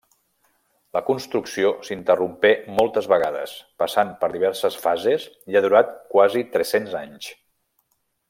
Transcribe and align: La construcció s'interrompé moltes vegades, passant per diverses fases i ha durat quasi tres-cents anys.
La 0.97 1.01
construcció 1.09 1.73
s'interrompé 1.89 2.51
moltes 2.79 3.09
vegades, 3.11 3.53
passant 3.83 4.11
per 4.23 4.31
diverses 4.37 4.79
fases 4.87 5.29
i 5.53 5.59
ha 5.59 5.63
durat 5.67 5.95
quasi 6.15 6.45
tres-cents 6.57 6.97
anys. 7.05 7.29